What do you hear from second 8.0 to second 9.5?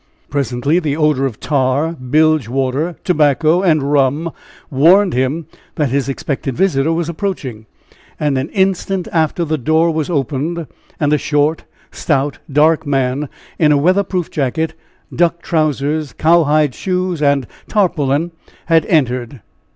And an instant after